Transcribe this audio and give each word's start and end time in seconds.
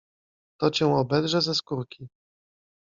To 0.59 0.69
cię 0.71 0.87
obedrze 0.87 1.41
ze 1.41 1.55
skórki. 1.55 2.07